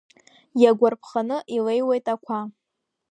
Иагәарԥханы 0.61 1.37
илеиуеит 1.55 2.05
ақәа. 2.13 2.39